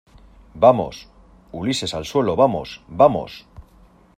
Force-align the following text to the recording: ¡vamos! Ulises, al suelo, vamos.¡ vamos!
¡vamos! 0.65 1.07
Ulises, 1.51 1.93
al 1.93 2.05
suelo, 2.05 2.35
vamos.¡ 2.35 2.81
vamos! 2.87 3.45